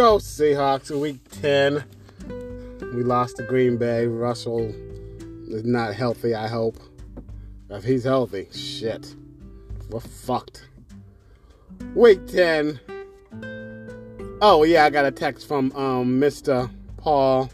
Go 0.00 0.16
Seahawks, 0.16 0.90
week 0.98 1.18
10. 1.42 1.84
We 2.94 3.02
lost 3.02 3.36
to 3.36 3.42
Green 3.42 3.76
Bay. 3.76 4.06
Russell 4.06 4.74
is 5.46 5.66
not 5.66 5.94
healthy, 5.94 6.34
I 6.34 6.48
hope. 6.48 6.78
If 7.68 7.84
he's 7.84 8.04
healthy, 8.04 8.48
shit. 8.50 9.14
We're 9.90 10.00
fucked. 10.00 10.68
Week 11.94 12.26
10. 12.28 12.80
Oh, 14.40 14.62
yeah, 14.62 14.86
I 14.86 14.88
got 14.88 15.04
a 15.04 15.10
text 15.10 15.46
from 15.46 15.70
um, 15.72 16.18
Mr. 16.18 16.70
Paul. 16.96 17.50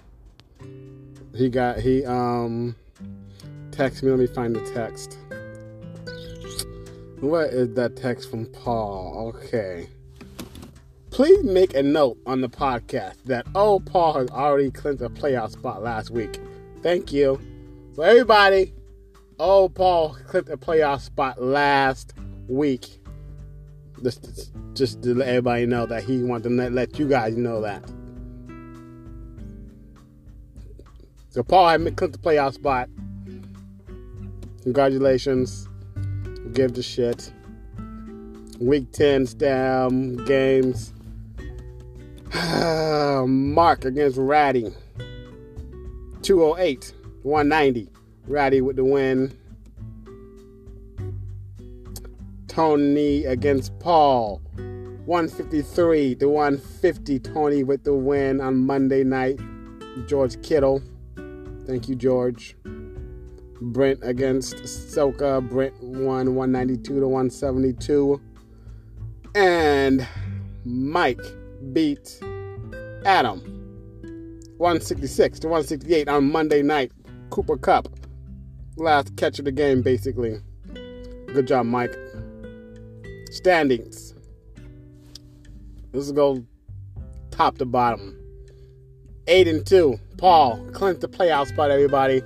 He 1.35 1.49
got, 1.49 1.81
he, 1.81 2.05
um, 2.05 2.77
texted 3.71 4.05
me. 4.05 4.11
Let 4.11 4.21
me 4.21 4.29
find 4.29 4.55
the 4.55 4.65
text. 4.73 5.19
What 7.19 7.48
is 7.48 7.75
that 7.75 7.97
text 7.97 8.31
from 8.31 8.47
Paul? 8.47 9.34
Okay. 9.34 9.89
Please 11.16 11.43
make 11.45 11.75
a 11.75 11.83
note 11.83 12.19
on 12.27 12.43
the 12.43 12.48
podcast 12.51 13.15
that 13.25 13.47
oh 13.55 13.80
Paul 13.80 14.19
has 14.19 14.29
already 14.29 14.70
clinched 14.70 15.01
a 15.01 15.09
playoff 15.09 15.52
spot 15.52 15.83
last 15.83 16.11
week. 16.11 16.39
Thank 16.83 17.11
you. 17.11 17.41
So 17.95 18.02
everybody, 18.02 18.75
oh 19.39 19.70
Paul 19.70 20.15
clinched 20.27 20.51
a 20.51 20.59
playoff 20.59 21.01
spot 21.01 21.41
last 21.41 22.12
week. 22.48 22.98
Just, 24.02 24.52
just 24.75 25.02
to 25.05 25.15
let 25.15 25.29
everybody 25.29 25.65
know 25.65 25.87
that 25.87 26.05
he 26.05 26.23
wanted 26.23 26.51
to 26.51 26.69
let, 26.69 26.98
you 26.98 27.09
guys 27.09 27.34
know 27.34 27.62
that. 27.62 27.83
So 31.30 31.42
Paul 31.42 31.70
had 31.70 31.97
clinched 31.97 32.23
the 32.23 32.28
playoff 32.28 32.53
spot. 32.53 32.91
Congratulations. 34.64 35.67
Give 36.53 36.75
the 36.75 36.83
shit. 36.83 37.33
Week 38.61 38.92
10 38.92 39.25
stem 39.25 40.22
games. 40.27 40.92
Mark 43.27 43.84
against 43.87 44.19
Ratty. 44.19 44.70
208, 46.23 46.93
190. 47.23 47.89
Ratty 48.27 48.61
with 48.61 48.77
the 48.77 48.84
win. 48.84 49.33
Tony 52.47 53.25
against 53.25 53.78
Paul. 53.78 54.43
153 55.06 56.17
to 56.17 56.28
150. 56.28 57.19
Tony 57.20 57.65
with 57.65 57.84
the 57.84 57.95
win 57.95 58.41
on 58.41 58.67
Monday 58.67 59.03
night. 59.03 59.41
George 60.06 60.43
Kittle. 60.43 60.83
Thank 61.67 61.89
you, 61.89 61.95
George. 61.95 62.55
Brent 63.61 64.00
against 64.03 64.56
Soka. 64.56 65.48
Brent 65.48 65.75
won 65.83 66.34
192 66.34 67.00
to 67.00 67.09
172. 67.09 68.21
And 69.34 70.06
Mike 70.65 71.23
beat 71.73 72.21
Adam 73.05 73.41
166 74.58 75.41
to 75.41 75.48
168 75.48 76.08
on 76.08 76.30
Monday 76.30 76.62
night. 76.62 76.92
Cooper 77.30 77.56
Kupp, 77.56 77.88
Last 78.78 79.16
catch 79.16 79.38
of 79.38 79.47
the 79.47 79.53
game, 79.53 79.80
basically. 79.80 80.38
Good 80.75 81.47
job, 81.47 81.64
Mike. 81.64 81.97
Standings. 83.30 84.14
Let's 85.94 86.12
go 86.12 86.44
top 87.30 87.56
to 87.56 87.64
bottom. 87.64 88.19
8 89.28 89.48
and 89.48 89.66
2. 89.66 89.98
Paul 90.19 90.62
clinched 90.72 91.00
the 91.00 91.08
playoff 91.08 91.48
spot, 91.48 91.70
everybody. 91.70 92.22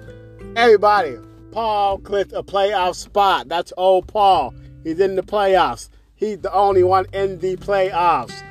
Everybody, 0.57 1.19
Paul 1.53 1.99
clinched 1.99 2.33
a 2.33 2.43
playoff 2.43 2.97
spot. 2.97 3.49
That's 3.49 3.73
old 3.77 4.09
Paul. 4.09 4.53
He's 4.83 4.99
in 4.99 5.15
the 5.15 5.23
playoffs. 5.23 5.89
He's 6.17 6.39
the 6.39 6.53
only 6.53 6.83
one 6.83 7.07
in 7.13 7.39
the 7.39 7.57
playoffs. 7.59 8.43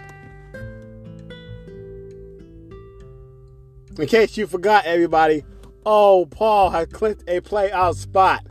In 4.00 4.08
case 4.08 4.38
you 4.38 4.48
forgot, 4.48 4.86
everybody, 4.86 5.44
oh, 5.86 6.26
Paul 6.32 6.70
has 6.70 6.88
clinched 6.88 7.24
a 7.28 7.42
playoff 7.42 7.96
spot. 7.96 8.46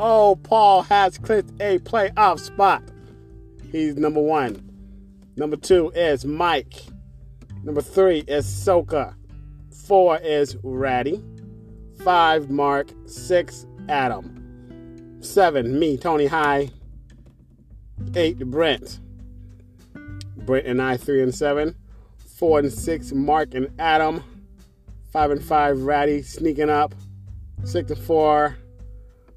Oh, 0.00 0.34
Paul 0.42 0.82
has 0.82 1.18
clinched 1.18 1.52
a 1.60 1.78
playoff 1.78 2.40
spot. 2.40 2.82
He's 3.70 3.96
number 3.96 4.20
one. 4.20 4.60
Number 5.36 5.54
two 5.54 5.90
is 5.90 6.24
Mike. 6.24 6.74
Number 7.62 7.80
three 7.80 8.24
is 8.26 8.44
Soka. 8.44 9.14
Four 9.86 10.18
is 10.18 10.56
Ratty. 10.64 11.22
Five, 12.02 12.50
Mark. 12.50 12.90
Six, 13.06 13.66
Adam. 13.88 15.18
Seven, 15.20 15.78
me, 15.78 15.96
Tony 15.96 16.26
High. 16.26 16.70
Eight, 18.16 18.40
Brent. 18.40 18.98
Brent 20.38 20.66
and 20.66 20.82
I, 20.82 20.96
three 20.96 21.22
and 21.22 21.32
seven. 21.32 21.76
Four 22.36 22.58
and 22.58 22.72
six, 22.72 23.12
Mark 23.12 23.54
and 23.54 23.70
Adam. 23.78 24.24
Five 25.10 25.30
and 25.30 25.42
five, 25.42 25.80
Ratty 25.82 26.22
sneaking 26.22 26.70
up. 26.70 26.94
Six 27.64 27.90
and 27.90 28.00
four, 28.00 28.56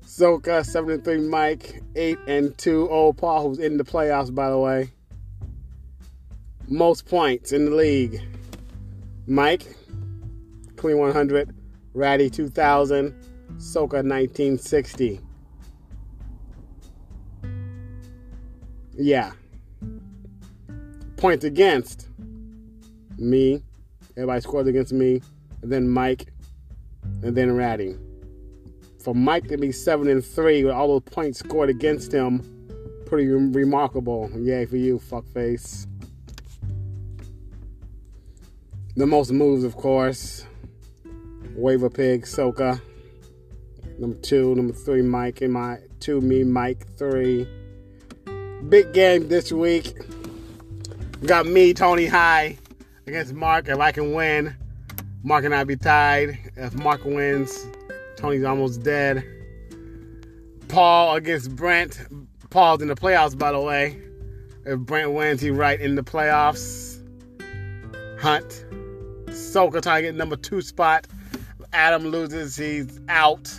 Soka. 0.06 0.66
Seven 0.66 0.92
and 0.92 1.04
three, 1.04 1.20
Mike. 1.20 1.82
Eight 1.96 2.20
and 2.28 2.58
two, 2.58 2.90
Old 2.90 3.18
Paul, 3.18 3.48
who's 3.50 3.60
in 3.60 3.78
the 3.78 3.84
playoffs, 3.84 4.34
by 4.34 4.50
the 4.50 4.58
way. 4.58 4.92
Most 6.68 7.06
points 7.06 7.52
in 7.52 7.66
the 7.66 7.76
league. 7.76 8.22
Mike, 9.28 9.64
2100. 10.78 11.56
Ratty 11.94 12.30
2000, 12.30 13.14
Soka 13.58 14.02
1960. 14.02 15.20
Yeah. 18.94 19.32
Points 21.18 21.44
against 21.44 22.08
me. 23.18 23.62
Everybody 24.16 24.42
scores 24.42 24.68
against 24.68 24.94
me. 24.94 25.22
And 25.62 25.72
then 25.72 25.90
Mike. 25.90 26.34
And 27.24 27.36
then 27.36 27.56
Ratty. 27.56 27.96
For 29.04 29.16
Mike 29.16 29.48
to 29.48 29.58
be 29.58 29.72
7 29.72 30.08
and 30.08 30.24
3 30.24 30.64
with 30.64 30.74
all 30.74 30.88
those 30.88 31.12
points 31.12 31.40
scored 31.40 31.70
against 31.70 32.12
him, 32.12 32.42
pretty 33.06 33.28
remarkable. 33.28 34.30
Yay 34.38 34.66
for 34.66 34.78
you, 34.78 35.00
fuckface. 35.00 35.88
The 38.96 39.08
most 39.08 39.32
moves, 39.32 39.64
of 39.64 39.76
course. 39.76 40.46
Waiver 41.56 41.90
Pig, 41.90 42.24
Soka. 42.24 42.82
Number 44.00 44.18
two, 44.18 44.56
number 44.56 44.74
three, 44.74 45.02
Mike, 45.02 45.42
and 45.42 45.54
my 45.54 45.78
two, 46.00 46.22
me, 46.22 46.44
Mike, 46.44 46.88
three. 46.98 47.48
Big 48.68 48.94
game 48.94 49.28
this 49.28 49.52
week. 49.52 49.94
We 51.22 51.28
got 51.28 51.46
me, 51.46 51.74
Tony 51.74 52.08
High, 52.08 52.58
against 53.06 53.34
Mark. 53.34 53.68
If 53.68 53.80
I 53.80 53.92
can 53.92 54.14
win, 54.14 54.56
Mark 55.24 55.46
and 55.46 55.54
I 55.54 55.64
be 55.64 55.76
tied. 55.76 56.40
If 56.56 56.74
Mark 56.74 57.06
wins, 57.06 57.68
Tony's 58.18 58.44
almost 58.44 58.82
dead. 58.82 59.24
Paul 60.68 61.16
against 61.16 61.56
Brent. 61.56 62.00
Paul's 62.50 62.82
in 62.82 62.88
the 62.88 62.96
playoffs, 62.96 63.38
by 63.38 63.52
the 63.52 63.60
way. 63.60 64.02
If 64.66 64.80
Brent 64.80 65.12
wins, 65.12 65.40
he 65.42 65.52
right 65.52 65.80
in 65.80 65.96
the 65.96 66.04
playoffs. 66.04 66.98
Hunt. 68.20 68.66
Soka 69.28 69.82
trying 69.82 70.04
to 70.04 70.10
get 70.10 70.16
number 70.16 70.36
two 70.36 70.62
spot. 70.62 71.08
Adam 71.74 72.08
loses, 72.08 72.56
he's 72.56 73.00
out. 73.08 73.54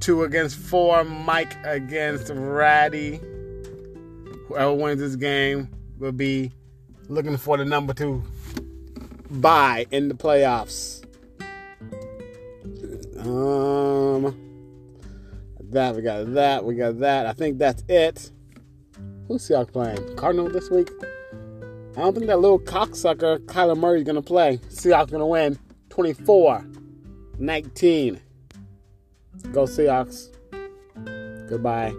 Two 0.00 0.24
against 0.24 0.56
four. 0.56 1.04
Mike 1.04 1.56
against 1.64 2.30
Ratty. 2.34 3.20
Whoever 4.48 4.74
wins 4.74 5.00
this 5.00 5.16
game 5.16 5.68
will 5.98 6.12
be 6.12 6.52
looking 7.08 7.36
for 7.36 7.56
the 7.56 7.64
number 7.64 7.94
two 7.94 8.22
bye 9.30 9.86
in 9.90 10.08
the 10.08 10.14
playoffs. 10.14 11.02
Um, 13.18 14.36
that 15.70 15.94
we 15.96 16.02
got 16.02 16.34
that 16.34 16.64
we 16.64 16.74
got 16.74 16.98
that. 17.00 17.26
I 17.26 17.32
think 17.32 17.58
that's 17.58 17.82
it. 17.88 18.30
Who's 19.28 19.48
Seahawks 19.48 19.72
playing? 19.72 20.16
Cardinal 20.16 20.48
this 20.50 20.70
week. 20.70 20.90
I 21.96 22.00
don't 22.00 22.14
think 22.14 22.26
that 22.26 22.40
little 22.40 22.58
cocksucker 22.58 23.38
Kyler 23.46 23.76
Murray's 23.76 24.04
gonna 24.04 24.22
play. 24.22 24.58
Seahawks 24.68 25.10
gonna 25.10 25.26
win. 25.26 25.58
24 25.90 26.66
19. 27.38 28.20
Go 29.52 29.64
Seahawks. 29.64 30.30
Goodbye. 31.48 31.94